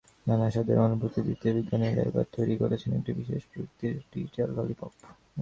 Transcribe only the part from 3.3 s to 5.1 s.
প্রযুক্তির digital lollipop.